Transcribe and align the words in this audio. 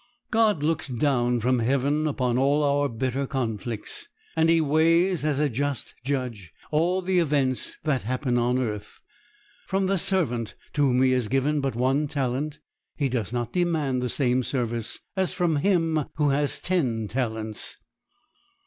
God 0.31 0.63
looks 0.63 0.87
down 0.87 1.39
from 1.41 1.59
heaven 1.59 2.07
upon 2.07 2.35
all 2.35 2.63
our 2.63 2.89
bitter 2.89 3.27
conflicts; 3.27 4.07
and 4.35 4.49
He 4.49 4.59
weighs, 4.59 5.23
as 5.23 5.37
a 5.37 5.47
just 5.47 5.93
Judge, 6.03 6.51
all 6.71 7.03
the 7.03 7.19
events 7.19 7.77
that 7.83 8.01
happen 8.01 8.35
on 8.35 8.57
earth. 8.57 8.99
From 9.67 9.85
the 9.85 9.99
servant 9.99 10.55
to 10.73 10.81
whom 10.87 11.03
He 11.03 11.11
has 11.11 11.27
given 11.27 11.61
but 11.61 11.75
one 11.75 12.07
talent, 12.07 12.57
He 12.95 13.09
does 13.09 13.31
not 13.31 13.53
demand 13.53 14.01
the 14.01 14.09
same 14.09 14.41
service 14.41 14.97
as 15.15 15.33
from 15.33 15.57
him 15.57 16.05
who 16.15 16.29
has 16.29 16.59
ten 16.59 17.07
talents. 17.07 17.77